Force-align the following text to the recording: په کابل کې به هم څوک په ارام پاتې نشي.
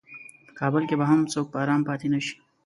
په 0.45 0.51
کابل 0.59 0.83
کې 0.89 0.95
به 0.99 1.05
هم 1.11 1.21
څوک 1.33 1.45
په 1.51 1.57
ارام 1.63 1.81
پاتې 1.87 2.07
نشي. 2.13 2.35